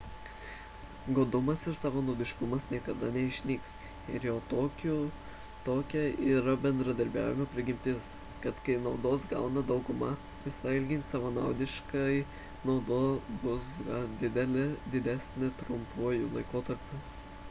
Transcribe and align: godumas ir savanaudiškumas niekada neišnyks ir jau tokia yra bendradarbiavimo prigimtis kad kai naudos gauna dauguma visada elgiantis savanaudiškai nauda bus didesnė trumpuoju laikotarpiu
godumas 1.17 1.63
ir 1.71 1.75
savanaudiškumas 1.79 2.63
niekada 2.71 3.09
neišnyks 3.17 3.73
ir 4.19 4.23
jau 4.27 4.37
tokia 5.67 6.05
yra 6.31 6.55
bendradarbiavimo 6.65 7.47
prigimtis 7.53 8.09
kad 8.47 8.63
kai 8.69 8.79
naudos 8.87 9.27
gauna 9.35 9.65
dauguma 9.75 10.09
visada 10.47 10.73
elgiantis 10.81 11.15
savanaudiškai 11.19 12.19
nauda 12.73 13.01
bus 13.47 13.71
didesnė 14.25 15.55
trumpuoju 15.63 16.35
laikotarpiu 16.39 17.05